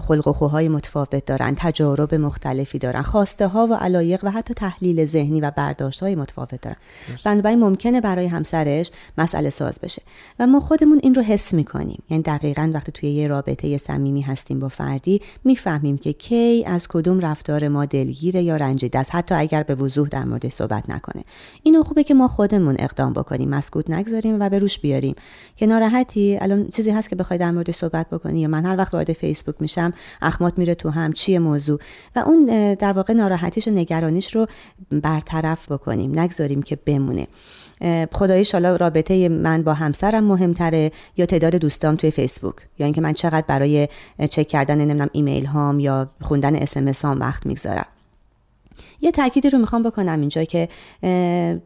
خلق 0.08 0.28
و 0.28 0.32
خوهای 0.32 0.68
متفاوت 0.68 1.26
دارن 1.26 1.54
تجارب 1.58 2.14
مختلفی 2.14 2.78
دارن 2.78 3.02
خواسته 3.02 3.46
ها 3.46 3.66
و 3.66 3.74
علایق 3.74 4.24
و 4.24 4.30
حتی 4.30 4.54
تحلیل 4.54 5.04
ذهنی 5.04 5.40
و 5.40 5.50
برداشت 5.50 6.00
های 6.00 6.14
متفاوت 6.14 6.60
دارن. 6.60 6.76
بنابراین 7.24 7.58
ممکنه 7.58 8.00
برای 8.00 8.26
همسرش 8.26 8.90
مسئله 9.18 9.50
ساز 9.50 9.78
بشه. 9.82 10.02
و 10.38 10.46
ما 10.46 10.60
خودمون 10.60 11.00
این 11.02 11.14
رو 11.14 11.22
حس 11.22 11.54
می‌کنیم. 11.54 12.02
یعنی 12.10 12.22
دقیقا 12.22 12.70
وقتی 12.74 12.92
توی 12.92 13.10
یه 13.10 13.28
رابطه 13.28 13.78
صمیمی 13.78 14.20
هستیم 14.20 14.58
با 14.58 14.68
فردی 14.68 15.20
می‌فهمیم 15.44 15.98
که 15.98 16.12
کی 16.12 16.64
از 16.66 16.88
کدوم 16.88 17.20
رفتار 17.20 17.68
ما 17.68 17.84
دلگیره 17.84 18.42
یا 18.42 18.56
رنجیده 18.56 18.98
است. 18.98 19.14
حتی 19.14 19.34
اگر 19.34 19.62
به 19.62 19.74
وضوح 19.74 20.08
در 20.08 20.24
مورد 20.24 20.48
صحبت 20.48 20.90
نکنه. 20.90 21.24
اینو 21.62 21.82
خوبه 21.82 22.04
که 22.04 22.14
ما 22.14 22.28
خودمون 22.28 22.76
اقدام 22.78 23.12
بکنیم 23.12 23.48
مسکوت 23.48 23.90
نگذاریم 23.90 24.36
و 24.40 24.48
به 24.48 24.58
روش 24.58 24.78
بیاریم. 24.78 25.14
که 25.56 25.66
ناراحتی 25.66 26.38
الان 26.40 26.68
چیزی 26.68 26.90
هست 26.90 27.10
که 27.10 27.16
بخوای 27.16 27.38
در 27.38 27.50
مورد 27.50 27.70
صحبت 27.70 28.10
بکنی 28.10 28.40
یا 28.40 28.48
من 28.48 28.66
هر 28.66 28.76
وقت 28.76 28.94
وارد 28.94 29.12
فیسبوک 29.12 29.54
میشم 29.60 29.92
اخمات 30.22 30.58
میره 30.58 30.74
تو 30.74 30.90
هم 30.90 31.12
چیه 31.12 31.38
موضوع؟ 31.38 31.78
و 32.16 32.18
اون 32.18 32.74
در 32.74 32.92
واقع 32.92 33.12
ناراحتیش 33.12 33.68
و 33.68 33.70
نگرانیش 33.70 34.34
رو 34.34 34.46
برطرف 34.90 35.72
بکنیم 35.72 36.18
نگذاریم 36.18 36.62
که 36.62 36.76
بمونه. 36.76 37.26
خداییش 38.12 38.52
حالا 38.52 38.76
رابطه 38.76 39.28
من 39.28 39.62
با 39.62 39.74
همسرم 39.74 40.24
مهمتره 40.24 40.92
یا 41.16 41.26
تعداد 41.26 41.56
دوستام 41.56 41.96
توی 41.96 42.10
فیسبوک 42.10 42.54
یا 42.78 42.86
اینکه 42.86 43.00
من 43.00 43.12
چقدر 43.12 43.44
برای 43.46 43.88
چک 44.30 44.48
کردن 44.48 44.78
نمی‌دونم 44.78 45.08
ایمیل 45.12 45.46
هام 45.46 45.80
یا 45.80 46.10
خوندن 46.20 46.56
اس 46.56 46.76
ام 46.76 46.92
هام 47.04 47.20
وقت 47.20 47.46
می‌گذارم. 47.46 47.86
یه 49.00 49.10
تأکیدی 49.10 49.50
رو 49.50 49.58
می‌خوام 49.58 49.82
بکنم 49.82 50.20
اینجا 50.20 50.44
که 50.44 50.68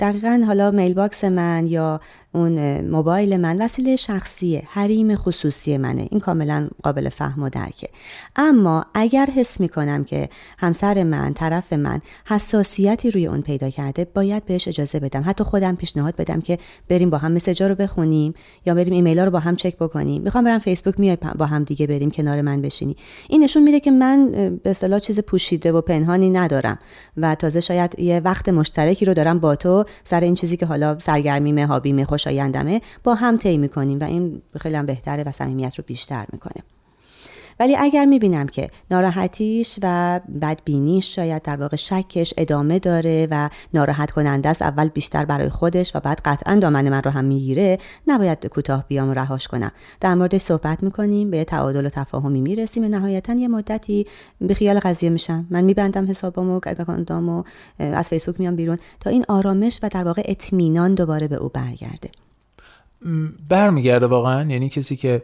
دقیقا 0.00 0.44
حالا 0.47 0.71
mailbox 0.71 1.25
من 1.25 1.66
یا 1.66 2.00
اون 2.33 2.80
موبایل 2.80 3.37
من 3.37 3.62
وسیله 3.62 3.97
شخصیه 3.97 4.62
حریم 4.66 5.16
خصوصی 5.16 5.76
منه. 5.76 6.09
این 6.11 6.21
کاملا 6.21 6.68
قابل 6.83 7.09
فهم 7.09 7.42
و 7.42 7.49
درکه. 7.49 7.88
اما 8.37 8.85
اگر 8.94 9.26
حس 9.26 9.61
می‌کنم 9.61 10.04
که 10.04 10.28
همسر 10.59 11.02
من 11.02 11.35
طرف 11.35 11.73
من 11.73 12.00
حساسیتی 12.26 13.11
روی 13.11 13.26
اون 13.26 13.40
پیدا 13.42 13.71
کرده 13.71 14.06
باید 14.14 14.44
بهش 14.44 14.68
اجازه 14.68 15.00
بدم. 15.00 15.23
حتی 15.26 15.44
خودم 15.44 15.76
پیشنهاد 15.76 16.16
بدم 16.16 16.40
که 16.40 16.59
بریم 16.88 17.11
با 17.11 17.18
هم 17.18 17.33
message 17.33 17.62
ا 17.62 17.66
رو 17.66 17.75
بخونیم 17.75 18.35
یا 18.66 18.75
بریم 18.75 18.92
ایمیل 18.92 19.18
رو 19.18 19.30
با 19.30 19.38
هم 19.38 19.56
چک 19.56 19.76
بکنیم. 19.76 20.23
می‌خوام 20.23 20.44
برم 20.44 20.59
فیسبوک 20.59 21.00
میای 21.00 21.18
با 21.38 21.47
هم 21.47 21.64
دیگه 21.64 21.87
بریم 21.87 22.11
کنار 22.11 22.40
من 22.42 22.62
بشینی. 22.62 22.97
این 23.28 23.44
نشون 23.44 23.62
میده 23.62 23.80
که 23.80 23.90
من 23.90 24.30
به 24.62 24.71
اصطلاح 24.71 24.99
چیز 24.99 25.21
پوشیده 25.21 25.73
و 25.73 25.80
پنهانی 25.80 26.30
ندارم. 26.30 26.78
و 27.16 27.34
تازه 27.34 27.61
شاید 27.61 27.99
یه 27.99 28.20
وقت 28.20 28.49
مشترکی 28.49 29.04
رو 29.04 29.14
دارم 29.14 29.38
با 29.38 29.56
تو 29.56 29.84
سر 30.04 30.20
این 30.20 30.34
چیزی 30.34 30.56
که 30.56 30.66
حالا 30.66 30.99
سرگرمیمه 30.99 31.66
هابیمه 31.66 32.04
خوشایندمه 32.04 32.80
با 33.04 33.14
هم 33.14 33.37
طی 33.37 33.56
می‌کنیم 33.56 34.00
و 34.00 34.04
این 34.04 34.42
خیلی 34.61 34.75
هم 34.75 34.87
بهتره 34.87 35.25
و 35.25 35.32
صمیمیت 35.32 35.78
رو 35.78 35.84
بیشتر 35.87 36.26
می‌کنه. 36.32 36.74
ولی 37.61 37.76
اگر 37.76 38.04
می‌بینم 38.04 38.46
که 38.46 38.70
ناراحتیش 38.90 39.78
و 39.82 40.20
بدبینیش 40.42 41.14
شاید 41.14 41.42
در 41.42 41.56
واقع 41.56 41.76
شکش 41.76 42.34
ادامه 42.37 42.78
داره 42.78 43.28
و 43.30 43.49
ناراحت 43.75 44.11
کننده 44.11 44.49
است 44.49 44.62
اول 44.62 44.88
بیشتر 44.88 45.25
برای 45.25 45.49
خودش 45.49 45.96
و 45.96 46.00
بعد 46.00 46.20
قطعا 46.25 46.54
دامن 46.54 46.88
من 46.88 47.02
رو 47.02 47.11
هم 47.11 47.25
می‌گیره 47.25 47.78
نباید 48.06 48.46
کوتاه 48.46 48.84
بیام 48.88 49.08
و 49.08 49.14
رهاش 49.14 49.49
کنم. 49.49 49.73
در 50.00 50.14
موردش 50.14 50.40
صحبت 50.40 50.82
می‌کنیم 50.82 51.30
به 51.30 51.44
تعادل 51.44 51.87
و 51.87 51.88
تفاهمی 51.88 52.40
می‌رسیم. 52.40 52.84
و 52.84 52.88
نهایتا 52.88 53.34
یه 53.34 53.49
مدتی 53.49 54.06
به 54.40 54.54
خیال 54.54 54.78
قضیه 54.78 55.11
میشم. 55.11 55.46
من 55.50 55.64
میبندم 55.64 56.11
حسابمو 56.11 56.61
اکانتامو 56.66 57.42
از 57.78 58.08
فیسبوک 58.08 58.40
میام 58.40 58.56
بیرون 58.56 58.78
تا 59.00 59.11
این 59.11 59.25
آرامش 59.28 59.80
و 59.82 59.88
در 59.88 60.04
واقع 60.04 60.23
اطمینان 60.25 60.94
دوباره 60.94 61.28
به 61.28 61.37
او 61.37 61.49
برگرده. 61.49 62.11
برمیگرده 63.49 64.06
واقعا؟ 64.06 64.50
یعنی 64.50 64.68
کسی 64.68 64.96
که 64.96 65.23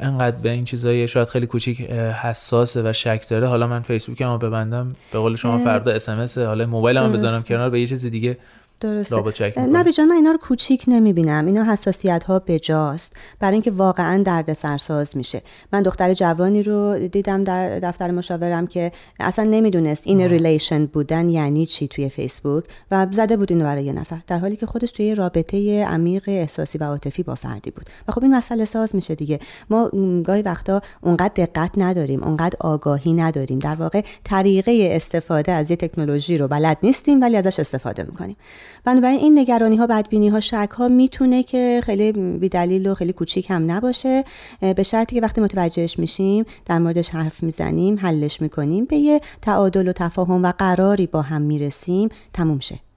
انقدر 0.00 0.36
به 0.36 0.50
این 0.50 0.64
چیزای 0.64 1.08
شاید 1.08 1.28
خیلی 1.28 1.46
کوچیک 1.46 1.80
حساسه 1.90 2.82
و 2.90 2.92
شک 2.92 3.28
داره. 3.30 3.46
حالا 3.46 3.66
من 3.66 3.82
فیسبوکمو 3.82 4.38
ببندم. 4.38 4.92
به 5.12 5.18
قول 5.18 5.36
شما 5.36 5.58
فردا 5.58 5.92
اس 5.92 6.38
حالا 6.38 6.66
موبایلمو 6.66 7.12
بذارم 7.12 7.42
کنار 7.42 7.70
به 7.70 7.80
یه 7.80 7.86
چیز 7.86 8.06
دیگه 8.06 8.38
درسته. 8.80 9.52
نه 9.56 9.92
جان 9.92 10.08
من 10.08 10.14
اینا 10.14 10.30
رو 10.30 10.38
کوچیک 10.38 10.84
نمی‌بینم. 10.88 11.46
اینا 11.46 11.64
حساسیت 11.64 12.24
ها 12.24 12.38
بجاست 12.38 13.16
برای 13.40 13.52
اینکه 13.52 13.70
واقعا 13.70 14.22
درد 14.22 14.52
سرساز 14.52 15.16
میشه. 15.16 15.42
من 15.72 15.82
دختر 15.82 16.14
جوانی 16.14 16.62
رو 16.62 17.08
دیدم 17.08 17.44
در 17.44 17.78
دفتر 17.78 18.10
مشاوره‌م 18.10 18.66
که 18.66 18.92
اصلا 19.20 19.44
نمی‌دونست 19.44 20.06
in 20.06 20.20
relation 20.20 20.86
بودن 20.86 21.28
یعنی 21.28 21.66
چی 21.66 21.88
توی 21.88 22.08
فیسبوک 22.08 22.64
و 22.90 23.06
زده 23.12 23.36
بود 23.36 23.52
اینو 23.52 23.64
برای 23.64 23.84
یه 23.84 23.92
نفر. 23.92 24.18
در 24.26 24.38
حالی 24.38 24.56
که 24.56 24.66
خودش 24.66 24.92
توی 24.92 25.14
رابطه 25.14 25.84
عمیق 25.84 26.24
احساسی 26.26 26.78
و 26.78 26.84
عاطفی 26.84 27.22
با 27.22 27.34
فردی 27.34 27.70
بود. 27.70 27.84
و 28.08 28.12
خب 28.12 28.22
این 28.22 28.34
مسئله 28.34 28.64
ساز 28.64 28.94
میشه 28.94 29.14
دیگه. 29.14 29.38
ما 29.70 29.90
گاهی 30.24 30.42
وقتا 30.42 30.80
اونقدر 31.00 31.32
دقت 31.46 31.70
نداریم 31.76 32.24
اونقدر 32.24 32.56
آگاهی 32.60 33.12
نداریم. 33.12 33.58
در 33.58 33.74
واقع 33.74 34.02
طریقه 34.24 34.88
استفاده 34.92 35.52
از 35.52 35.70
یه 35.70 35.76
تکنولوژی 35.76 36.38
رو 36.38 36.48
بلد 36.48 36.78
نیستیم 36.82 37.20
ولی 37.20 37.36
ازش 37.36 37.60
استفاده 37.60 38.02
می‌کنیم. 38.02 38.36
بنابراین 38.84 39.18
این 39.20 39.38
نگرانی 39.38 39.76
ها 39.76 39.86
بدبینی 39.86 40.28
ها 40.28 40.40
شک 40.40 40.70
ها 40.76 40.88
می‌تونه 40.88 41.42
که 41.42 41.80
خیلی 41.84 42.12
بیدلیل 42.12 42.86
و 42.86 42.94
خیلی 42.94 43.12
کوچیک 43.12 43.50
هم 43.50 43.70
نباشه. 43.70 44.24
به 44.76 44.82
شرطی 44.82 45.16
که 45.16 45.22
وقتی 45.22 45.40
متوجهش 45.40 45.98
میشیم 45.98 46.44
در 46.66 46.78
موردش 46.78 47.10
حرف 47.10 47.42
می‌زنیم 47.42 47.98
حلش 47.98 48.40
می‌کنیم 48.42 48.84
به 48.84 48.96
یه 48.96 49.20
تعادل 49.42 49.88
و 49.88 49.92
تفاهم 49.92 50.44
و 50.44 50.52
قراری 50.58 51.06
با 51.06 51.22
هم 51.22 51.42
می‌رسیم 51.42 52.08
تموم 52.32 52.60
شه. 52.60 52.87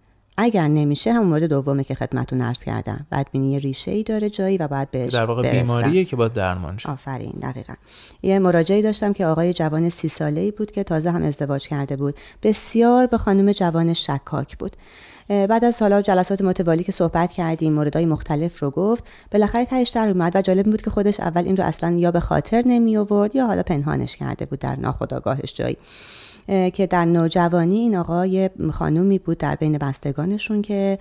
اگر 0.42 0.68
نمیشه 0.68 1.14
همون 1.14 1.28
مورد 1.28 1.44
دومه 1.44 1.84
که 1.84 1.96
خدمتتون 1.96 2.42
عرض 2.42 2.64
کردم. 2.64 3.06
بدبینی 3.12 3.60
ریشه 3.60 3.92
ای 3.92 4.04
داره 4.04 4.30
جایی 4.30 4.58
و 4.58 4.68
باید 4.68 4.92
بهش 4.92 5.14
در 5.14 5.26
واقع 5.26 5.52
بیماریه 5.52 6.06
که 6.06 6.16
با 6.16 6.28
درمان 6.28 6.78
شه. 6.78 6.90
آفرین 6.90 7.34
دقیقا. 7.42 7.74
یه 8.22 8.40
مراجعی 8.40 8.82
داشتم 8.82 9.14
که 9.14 9.26
آقای 9.26 9.54
جوان 9.54 9.90
سی 9.90 10.08
ساله 10.08 10.42
ای 10.42 10.52
بود 10.52 10.72
که 10.72 10.84
تازه 10.84 11.12
هم 11.12 11.24
ازدواج 11.24 11.68
کرده 11.68 11.96
بود. 11.96 12.16
بسیار 12.44 13.06
به 13.06 13.18
خانم 13.18 13.52
جوان 13.52 13.94
شکاک 13.94 14.58
بود. 14.58 14.76
بعد 15.28 15.66
از 15.66 15.82
حالا 15.82 16.02
جلسات 16.02 16.42
متوالی 16.42 16.84
که 16.84 16.92
صحبت 16.92 17.32
کردیم 17.32 17.74
موردهای 17.74 18.06
مختلف 18.06 18.60
رو 18.60 18.70
گفت. 18.70 19.04
بالاخره 19.32 19.66
تهش 19.66 19.90
در 19.90 20.08
اومد 20.08 20.36
و 20.36 20.42
جالب 20.42 20.66
بود 20.66 20.82
که 20.82 20.90
خودش 20.90 21.20
اول 21.20 21.46
این 21.46 21.58
رو 21.58 21.64
اصلا 21.64 21.92
یا 21.92 22.12
به 22.12 22.20
خاطر 22.20 22.64
نمی 22.66 22.98
آورد 22.98 23.36
یا 23.36 23.48
حالا 23.48 23.64
پنهانش 23.64 24.18
کرده 24.18 24.46
بود 24.46 24.60
در 24.60 24.76
ناخودآگاهش 24.76 25.54
جایی. 25.54 25.78
که 26.48 26.88
در 26.90 27.06
نوجوانی 27.06 27.76
این 27.76 27.96
آقای 27.96 28.50
خانومی 28.72 29.20
بود 29.20 29.38
در 29.38 29.56
بین 29.56 29.78
بستگانشون 29.78 30.62
که 30.62 31.00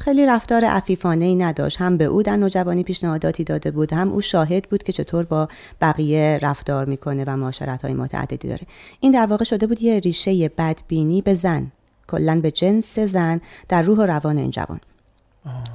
خیلی 0.00 0.26
رفتار 0.26 0.64
عفیفانه 0.64 1.24
ای 1.24 1.34
نداشت. 1.34 1.80
هم 1.80 1.96
به 1.96 2.04
او 2.04 2.22
در 2.22 2.36
نوجوانی 2.36 2.82
پیشنهاداتی 2.82 3.44
داده 3.44 3.70
بود 3.70 3.92
هم 3.92 4.12
او 4.12 4.20
شاهد 4.20 4.64
بود 4.64 4.82
که 4.82 4.92
چطور 4.92 5.24
با 5.24 5.48
بقیه 5.80 6.38
رفتار 6.42 6.84
می‌کنه 6.84 7.24
و 7.26 7.36
معاشرت 7.36 7.82
های 7.82 7.94
متعددی 7.94 8.48
داره. 8.48 8.62
این 9.00 9.12
در 9.12 9.26
واقع 9.26 9.44
شده 9.44 9.66
بود 9.66 9.82
یه 9.82 9.98
ریشه 9.98 10.48
بدبینی 10.48 11.22
به 11.22 11.34
زن. 11.34 11.72
کلا 12.08 12.40
به 12.40 12.50
جنس 12.50 12.98
زن 12.98 13.40
در 13.68 13.82
روح 13.82 13.98
و 13.98 14.02
روان 14.02 14.38
این 14.38 14.50
جوان. 14.50 14.80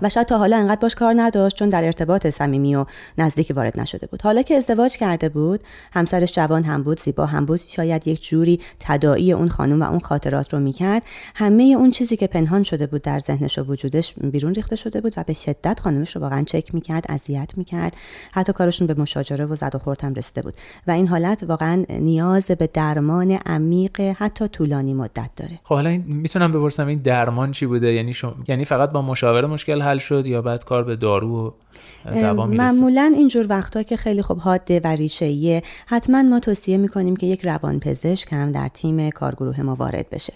و 0.01 0.09
شاید 0.09 0.27
تا 0.27 0.37
حالا 0.37 0.57
انقدر 0.57 0.81
باش 0.81 0.95
کار 0.95 1.13
نداشت 1.17 1.55
چون 1.55 1.69
در 1.69 1.83
ارتباط 1.83 2.27
صمیمی 2.27 2.75
و 2.75 2.85
نزدیکی 3.17 3.53
وارد 3.53 3.79
نشده 3.79 4.07
بود. 4.07 4.21
حالا 4.21 4.41
که 4.41 4.55
ازدواج 4.55 4.97
کرده 4.97 5.29
بود 5.29 5.63
همسرش 5.93 6.33
جوان 6.33 6.63
هم 6.63 6.83
بود 6.83 6.99
زیبا 6.99 7.25
هم 7.25 7.45
بود 7.45 7.61
شاید 7.67 8.07
یک 8.07 8.27
جوری 8.27 8.59
تداعی 8.79 9.31
اون 9.31 9.49
خانم 9.49 9.81
و 9.81 9.85
اون 9.85 9.99
خاطرات 9.99 10.53
رو 10.53 10.59
می‌کرد. 10.59 11.03
همه 11.35 11.63
اون 11.63 11.91
چیزی 11.91 12.17
که 12.17 12.27
پنهان 12.27 12.63
شده 12.63 12.87
بود 12.87 13.01
در 13.01 13.19
ذهنش 13.19 13.59
و 13.59 13.63
وجودش 13.63 14.13
بیرون 14.13 14.53
ریخته 14.53 14.75
شده 14.75 15.01
بود 15.01 15.13
و 15.17 15.23
به 15.23 15.33
شدت 15.33 15.79
خانمش 15.79 16.15
رو 16.15 16.21
واقعا 16.21 16.43
چک 16.43 16.73
می‌کرد 16.75 17.05
اذیت 17.09 17.51
می‌کرد. 17.57 17.95
حتی 18.31 18.53
کارشون 18.53 18.87
به 18.87 18.93
مشاجره 18.93 19.45
و 19.45 19.55
زد 19.55 19.71
و 19.75 19.77
خورد 19.77 20.03
هم 20.03 20.13
رسیده 20.13 20.41
بود. 20.41 20.53
و 20.87 20.91
این 20.91 21.07
حالت 21.07 21.43
واقعا 21.43 21.85
نیاز 21.89 22.51
به 22.51 22.69
درمان 22.73 23.31
عمیق 23.31 23.99
حتی 23.99 24.47
طولانی 24.47 24.93
مدت 24.93 25.29
داره. 25.35 25.59
خب 25.63 25.75
حالا 25.75 26.01
می‌تونم 26.05 26.51
بپرسم 26.51 26.87
این 26.87 26.99
درمان 26.99 27.51
چی 27.51 27.65
بوده؟ 27.65 27.93
یعنی 27.93 28.13
شما... 28.13 28.35
یعنی 28.47 28.65
فقط 28.65 28.91
با 28.91 29.01
مشاوره 29.01 29.47
مشکل 29.55 29.81
حل 29.81 29.97
شد 29.97 30.27
یا 30.27 30.41
بعد 30.41 30.65
کار 30.65 30.83
به 30.83 30.95
دارو 30.95 31.47
و 31.47 31.51
دوا 32.05 32.45
معمولا 32.45 33.13
اینجور 33.15 33.45
وقتا 33.49 33.83
که 33.83 33.97
خیلی 33.97 34.21
خوب 34.21 34.37
حاده 34.37 34.81
و 34.83 34.87
ریشه 34.87 35.61
حتما 35.85 36.21
ما 36.23 36.39
توصیه 36.39 36.77
می‌کنیم 36.77 37.15
که 37.15 37.27
یک 37.27 37.45
روانپزشک 37.45 38.33
هم 38.33 38.51
در 38.51 38.67
تیم 38.67 39.09
کارگروه 39.09 39.61
ما 39.61 39.75
وارد 39.75 40.09
بشه. 40.09 40.33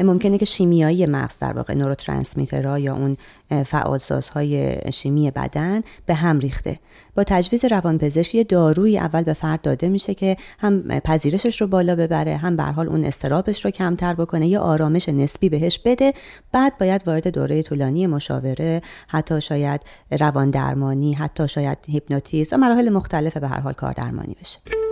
ممکنه 0.00 0.38
که 0.38 0.44
شیمیایی 0.44 1.06
مغز 1.06 1.38
در 1.38 1.52
واقع 1.52 1.74
نوروترانسمیترها 1.74 2.78
یا 2.78 2.94
اون 2.94 3.16
فعالسازهای 3.64 4.78
شیمی 4.92 5.30
بدن 5.30 5.82
به 6.06 6.14
هم 6.14 6.38
ریخته. 6.38 6.78
با 7.16 7.24
تجویز 7.26 7.64
روانپزشک 7.64 8.48
دارویی 8.48 8.98
اول 8.98 9.22
به 9.22 9.32
فرد 9.32 9.60
داده 9.60 9.88
میشه 9.88 10.14
که 10.14 10.36
هم 10.58 11.00
پذیرشش 11.00 11.60
رو 11.60 11.66
بالا 11.66 11.96
ببره 11.96 12.36
هم 12.36 12.56
به 12.56 12.62
حال 12.62 12.88
اون 12.88 13.04
استرابش 13.04 13.64
رو 13.64 13.70
کمتر 13.70 14.14
بکنه 14.14 14.48
یا 14.48 14.60
آرامش 14.60 15.08
نسبی 15.08 15.48
بهش 15.48 15.78
بده. 15.78 16.12
بعد 16.52 16.78
باید 16.78 17.02
وارد 17.06 17.28
دوره 17.28 17.62
طولانی 17.62 18.06
مشاوره 18.06 18.82
حتی 19.08 19.40
شاید 19.40 19.80
روان 20.20 20.50
درمانی 20.50 21.12
حتی 21.12 21.48
شاید 21.48 21.78
هیپنوتیزم 21.88 22.56
مراحل 22.56 22.88
مختلف 22.88 23.36
به 23.36 23.48
هر 23.48 23.60
حال 23.60 23.72
کار 23.72 23.92
درمانی 23.92 24.36
بشه. 24.40 24.85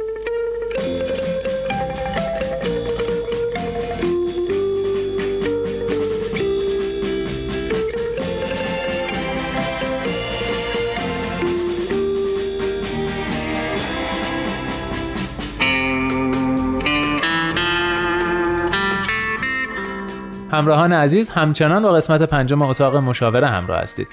همراهان 20.54 20.92
عزیز 20.92 21.30
همچنان 21.30 21.82
با 21.82 21.92
قسمت 21.92 22.22
پنجم 22.22 22.62
اتاق 22.62 22.96
مشاوره 22.96 23.46
همراه 23.46 23.80
هستید. 23.80 24.08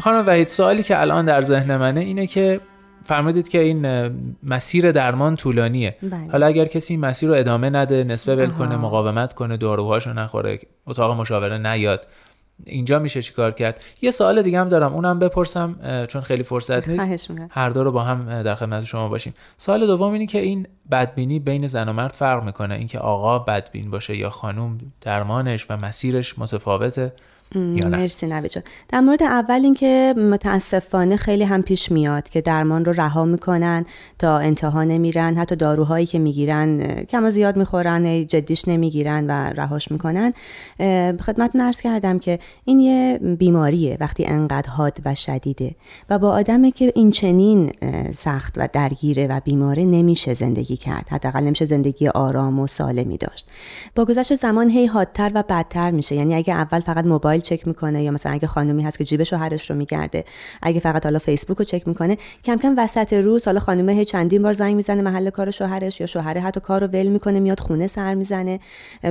خانم 0.00 0.26
وحید 0.26 0.48
سوالی 0.48 0.82
که 0.82 1.00
الان 1.00 1.24
در 1.24 1.40
ذهن 1.40 1.76
منه 1.76 2.00
اینه 2.00 2.26
که 2.26 2.60
فرمودید 3.04 3.48
که 3.48 3.60
این 3.60 4.10
مسیر 4.42 4.92
درمان 4.92 5.36
طولانیه. 5.36 5.96
بله. 6.02 6.30
حالا 6.32 6.46
اگر 6.46 6.64
کسی 6.64 6.94
این 6.94 7.00
مسیر 7.00 7.28
رو 7.28 7.34
ادامه 7.34 7.70
نده 7.70 8.04
نصفه 8.04 8.36
ول 8.36 8.50
کنه 8.50 8.76
مقاومت 8.76 9.32
کنه 9.34 9.56
داروهاشو 9.56 10.12
نخوره 10.12 10.58
اتاق 10.86 11.20
مشاوره 11.20 11.58
نیاد 11.58 12.06
اینجا 12.64 12.98
میشه 12.98 13.22
چیکار 13.22 13.50
کرد؟ 13.50 13.80
یه 14.02 14.10
سوال 14.10 14.42
دیگه 14.42 14.60
هم 14.60 14.68
دارم 14.68 14.94
اونم 14.94 15.18
بپرسم 15.18 15.76
چون 16.08 16.22
خیلی 16.22 16.42
فرصت 16.42 16.88
نیست. 16.88 17.30
هر 17.50 17.70
دو 17.70 17.84
رو 17.84 17.92
با 17.92 18.02
هم 18.02 18.42
در 18.42 18.54
خدمت 18.54 18.84
شما 18.84 19.08
باشیم. 19.08 19.34
سوال 19.58 19.86
دوم 19.86 20.12
اینه 20.12 20.26
که 20.26 20.38
این 20.38 20.66
بدبینی 20.90 21.38
بین 21.38 21.66
زن 21.66 21.88
و 21.88 21.92
مرد 21.92 22.12
فرق 22.12 22.44
می‌کنه؟ 22.44 22.74
اینکه 22.74 22.98
آقا 22.98 23.38
بدبین 23.38 23.90
باشه 23.90 24.16
یا 24.16 24.30
خانوم 24.30 24.78
درمانش 25.00 25.66
و 25.70 25.76
مسیرش 25.76 26.38
متفاوته. 26.38 27.12
یا 27.54 27.60
نه. 27.60 27.86
مرسی 27.88 28.26
نوی 28.26 28.48
جان 28.48 28.64
در 28.88 29.00
مورد 29.00 29.22
اول 29.22 29.60
اینکه 29.64 30.14
متاسفانه 30.30 31.16
خیلی 31.16 31.44
هم 31.44 31.62
پیش 31.62 31.92
میاد 31.92 32.28
که 32.28 32.40
درمان 32.40 32.84
رو 32.84 32.92
رها 32.92 33.24
می‌کنن 33.24 33.84
تا 34.18 34.38
انتها 34.38 34.84
نمیرن 34.84 35.36
حتی 35.36 35.56
داروهایی 35.56 36.06
که 36.06 36.18
می‌گیرن 36.18 36.94
کم 37.04 37.24
و 37.24 37.30
زیاد 37.30 37.56
می‌خورن 37.56 38.26
جدیش 38.26 38.68
نمی‌گیرن 38.68 39.26
و 39.26 39.30
رهاش 39.30 39.90
می‌کنن. 39.90 40.32
خدمت 41.26 41.50
نرس 41.56 41.80
کردم 41.80 42.18
که 42.18 42.38
این 42.64 42.80
یه 42.80 43.18
بیماریه 43.38 43.96
وقتی 44.00 44.24
انقدر 44.24 44.70
حاد 44.70 44.98
و 45.04 45.14
شدیده 45.14 45.74
و 46.10 46.18
با 46.18 46.30
آدمی 46.30 46.72
که 46.72 46.92
این 46.94 47.10
چنین 47.10 47.72
سخت 48.14 48.54
و 48.56 48.68
درگیره 48.72 49.26
و 49.26 49.40
بیماره 49.44 49.84
نمیشه 49.84 50.34
زندگی 50.34 50.76
کرد. 50.76 51.08
حداقل 51.10 51.40
نمیشه 51.44 51.64
زندگی 51.64 52.08
آرام 52.08 52.58
و 52.58 52.66
سالمی 52.66 53.16
داشت. 53.16 53.46
با 53.94 54.04
گذشت 54.04 54.34
زمان 54.34 54.68
هی 54.68 54.86
حادتر 54.86 55.30
و 55.34 55.42
بدتر 55.42 55.90
میشه. 55.90 56.14
یعنی 56.14 56.34
اگه 56.34 56.54
اول 56.54 56.80
فقط 56.80 57.04
موبایل 57.04 57.35
چک 57.40 57.68
می‌کنه 57.68 58.02
یا 58.02 58.10
مثلا 58.10 58.32
اگه 58.32 58.46
خانومی 58.46 58.82
هست 58.82 58.98
که 58.98 59.04
جیب 59.04 59.22
شوهرش 59.22 59.70
رو 59.70 59.76
میگرده 59.76 60.24
اگه 60.62 60.80
فقط 60.80 61.04
حالا 61.04 61.18
فیسبوک 61.18 61.58
رو 61.58 61.64
چک 61.64 61.88
می‌کنه 61.88 62.18
کم 62.44 62.56
کم 62.56 62.74
وسط 62.78 63.12
روز 63.12 63.44
حالا 63.44 63.60
خانومه 63.60 63.92
هی 63.92 64.04
چندین 64.04 64.42
بار 64.42 64.52
زنگ 64.52 64.76
می‌زنه 64.76 65.02
محل 65.02 65.30
کار 65.30 65.50
شوهرش 65.50 66.00
یا 66.00 66.06
شوهر 66.06 66.38
حتی 66.38 66.60
کار 66.60 66.80
رو 66.80 66.86
ول 66.86 67.06
می‌کنه 67.06 67.40
میاد 67.40 67.60
خونه 67.60 67.86
سر 67.86 68.14
می‌زنه. 68.14 68.60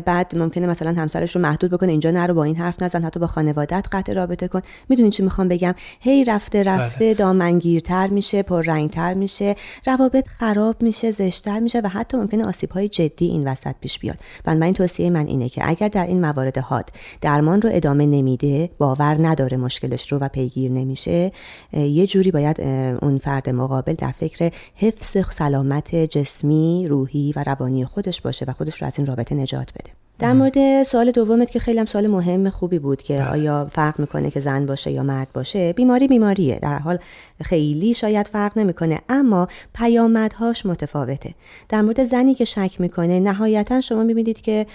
بعد 0.06 0.38
ممکنه 0.38 0.68
مثلا 0.68 1.02
همسرش 1.02 1.36
رو 1.36 1.42
محدود 1.42 1.72
بکنه 1.72 1.92
اینجا 1.92 2.12
نرو 2.12 2.34
با 2.34 2.44
این 2.44 2.56
حرف 2.56 2.82
نزن 2.82 3.04
حتی 3.04 3.20
با 3.20 3.28
خانوادت 3.28 3.88
قطع 3.92 4.14
رابطه 4.14 4.48
کن. 4.48 4.62
می‌دونین 4.90 5.12
چی 5.12 5.24
می‌خوام 5.24 5.48
بگم؟ 5.48 5.76
هی 6.00 6.24
رفته 6.24 6.64
رفته 6.64 7.06
بله. 7.06 7.14
دامنگیرتر 7.14 8.08
میشه 8.08 8.44
پررنگتر 8.44 9.14
میشه 9.14 9.56
روابط 9.86 10.28
خراب 10.28 10.82
میشه 10.82 11.12
زشتر 11.12 11.60
میشه 11.60 11.80
و 11.80 11.88
حتی 11.88 12.18
ممکنه 12.18 12.46
آسیب 12.46 12.72
های 12.72 12.90
جدی 12.90 13.26
این 13.26 13.48
وسط 13.48 13.76
پیش 13.82 14.00
بیاد. 14.00 14.18
بنابراین 14.44 14.74
توصیه 14.74 15.10
من 15.10 15.28
اینه 15.28 15.50
که 15.50 15.70
اگر 15.70 15.88
در 15.88 16.08
این 16.08 16.22
موارد 16.22 16.58
حاد 16.58 16.90
درمان 17.22 17.62
رو 17.62 17.70
ادامه 17.74 18.06
نمیده 18.16 18.70
باور 18.78 19.28
نداره 19.28 19.58
مشکلش 19.58 20.12
رو 20.12 20.18
و 20.18 20.28
پیگیر 20.28 20.72
نمیشه. 20.72 21.32
یه 21.74 22.08
جوری 22.08 22.32
باید 22.32 22.62
اون 23.02 23.18
فرد 23.18 23.50
مقابل 23.50 23.94
در 23.94 24.12
فکر 24.12 24.52
حفظ 24.76 25.18
سلامت 25.32 25.96
جسمی 25.96 26.86
روحی 26.90 27.34
و 27.36 27.44
روانی 27.44 27.86
خودش 27.86 28.22
باشه 28.22 28.46
و 28.48 28.54
خودش 28.54 28.82
رو 28.82 28.88
از 28.88 29.00
این 29.00 29.06
رابطه 29.08 29.36
نجات 29.36 29.74
بده. 29.74 30.05
در 30.20 30.34
مورد 30.34 30.84
سوال 30.84 31.12
دومت 31.12 31.52
که 31.52 31.60
خیلی 31.60 31.80
هم 31.80 31.86
سوال 31.86 32.08
مهم 32.08 32.50
خوبی 32.50 32.80
بود 32.80 33.02
که 33.02 33.14
بله. 33.18 33.30
آیا 33.30 33.68
فرق 33.72 34.00
می‌کنه 34.00 34.32
که 34.32 34.40
زن 34.40 34.66
باشه 34.66 34.92
یا 34.92 35.04
مرد 35.04 35.28
باشه؟ 35.34 35.74
بیماری 35.74 36.08
بیماریه. 36.08 36.60
در 36.62 36.78
حال 36.78 36.98
خیلی 37.44 37.94
شاید 37.94 38.28
فرق 38.28 38.58
نمی‌کنه 38.58 39.02
اما 39.10 39.48
پیامدهاش 39.74 40.66
متفاوته. 40.66 41.34
در 41.70 41.82
مورد 41.82 42.04
زنی 42.04 42.34
که 42.34 42.46
شک 42.46 42.82
می‌کنه 42.82 43.20
نهایتا 43.20 43.82
شما 43.82 44.04
می‌بینید 44.04 44.42
که 44.42 44.66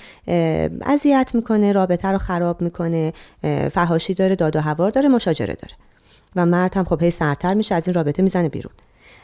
اذیت 0.87 1.31
می‌کنه 1.35 1.73
رابطه 1.73 2.09
رو 2.09 2.19
خراب 2.19 2.63
می‌کنه 2.63 3.13
فهاشی 3.73 4.15
داره 4.15 4.37
داد 4.37 4.57
و 4.57 4.61
هوار 4.61 4.91
داره 4.91 5.09
مشاجره 5.09 5.55
داره. 5.55 5.75
و 6.37 6.47
مرد 6.47 6.77
هم 6.77 6.85
خب 6.85 7.03
هی 7.03 7.11
سرتر 7.11 7.55
میشه 7.55 7.75
از 7.75 7.89
این 7.89 7.95
رابطه 7.95 8.23
می‌زنه 8.23 8.49
بیرون. 8.49 8.73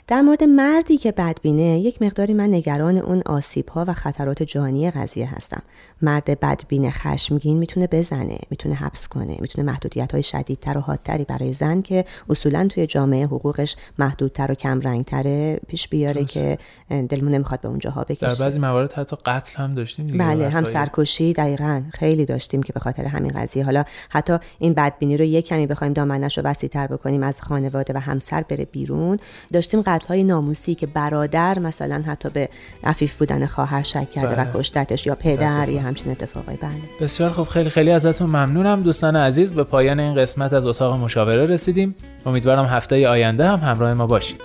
در 0.08 0.22
مورد 0.22 0.44
مردی 0.44 0.96
که 0.96 1.12
بدبینه 1.12 1.62
یک 1.62 2.02
مقداری 2.02 2.34
من 2.34 2.54
نگران 2.54 2.96
اون 2.96 3.22
آسیب 3.26 3.68
ها 3.68 3.84
و 3.88 3.92
خطرات 3.92 4.42
جانی 4.42 4.90
قضیه 4.90 5.34
هستم. 5.34 5.62
مرد 6.02 6.40
بدبین 6.40 6.90
خشمگین 6.90 7.58
می‌تونه 7.58 7.86
بزنه 7.86 8.38
می‌تونه 8.50 8.74
حبس 8.74 9.08
کنه 9.08 9.36
می‌تونه 9.40 9.72
محدودیت 9.72 10.12
های 10.12 10.22
شدیدتر 10.22 10.78
و 10.78 10.80
حادتری 10.80 11.24
برای 11.24 11.52
زن 11.52 11.82
که 11.82 12.04
اصولا 12.30 12.68
توی 12.68 12.86
جامعه 12.86 13.24
حقوقش 13.24 13.76
محدودتر 13.98 14.52
و 14.52 14.54
کم 14.54 14.80
رنگتره 14.80 15.60
پیش 15.68 15.88
بیاره 15.88 16.24
که 16.24 16.58
دلمون 16.88 17.32
نمی‌خواد 17.32 17.60
به 17.60 17.68
اونجاها 17.68 18.04
بکشه. 18.04 18.26
در 18.26 18.44
بعضی 18.44 18.58
موارد 18.58 18.92
حتی 18.92 19.16
قتل 19.24 19.62
هم 19.62 19.74
داشتیم 19.74 20.06
دیگه 20.06 20.18
بله 20.18 20.48
هم 20.48 20.64
سرکشی 20.64 21.32
دقیقا 21.32 21.82
خیلی 21.92 22.24
داشتیم 22.24 22.62
که 22.62 22.72
به 22.72 22.80
خاطر 22.80 23.04
همین 23.04 23.30
قضیه. 23.30 23.64
حالا 23.64 23.84
حتی 24.08 24.38
این 24.58 24.74
بدبینی 24.74 25.16
رو 25.16 25.24
یک 25.24 25.46
کمی 25.46 25.66
بخوایم 25.66 25.92
دامنش 25.92 26.38
رو 26.38 26.44
وسیع‌تر 26.44 26.86
بکنیم 26.86 27.22
از 27.22 27.42
خانواده 27.42 27.94
و 27.94 27.98
همسر 27.98 28.42
بره 28.42 28.64
بیرون. 28.64 29.18
داشتیم 29.52 29.82
قتل 29.96 30.06
های 30.08 30.24
ناموسی 30.24 30.74
که 30.74 30.86
برادر 30.86 31.58
مثلا 31.58 32.02
حتی 32.06 32.28
به 32.28 32.48
عفیف 32.84 33.16
بودن 33.16 33.46
خواهر 33.46 33.82
شک 33.82 34.10
کرده 34.10 34.42
و 34.42 34.44
بله. 34.44 34.50
کشتتش 34.54 35.06
یا 35.06 35.14
پدر 35.14 35.68
یا 35.68 35.80
همچین 35.80 36.12
اتفاقی 36.12 36.56
بله. 36.56 36.70
بسیار 37.00 37.30
خوب. 37.30 37.48
خیلی 37.48 37.70
خیلی 37.70 37.90
ازتون 37.90 38.26
ممنونم. 38.26 38.82
دوستان 38.82 39.16
عزیز 39.16 39.52
به 39.52 39.64
پایان 39.64 40.00
این 40.00 40.14
قسمت 40.14 40.52
از 40.52 40.66
اتاق 40.66 41.00
مشاوره 41.00 41.46
رسیدیم. 41.46 41.94
امیدوارم 42.26 42.64
هفته 42.64 43.08
آینده 43.08 43.48
هم 43.48 43.58
همراه 43.58 43.94
ما 43.94 44.06
باشید. 44.06 44.42